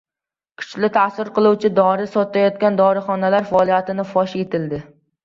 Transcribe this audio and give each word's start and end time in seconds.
Kuchli 0.59 0.87
ta’sir 0.93 1.27
qiluvchi 1.35 1.69
dori 1.79 2.07
sotayotgan 2.13 2.79
dorixonalar 2.81 3.47
faoliyati 3.51 3.99
fosh 4.15 4.35
etildi 4.45 4.81